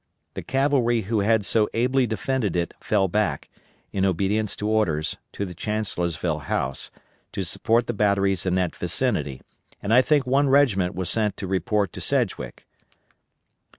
[0.33, 3.49] The cavalry who had so ably defended it fell back,
[3.93, 6.89] in obedience to orders, to the Chancellorsville House,
[7.33, 9.43] to support the batteries in that vicinity,
[9.79, 12.65] and I think one regiment was sent to report to Sedgwick.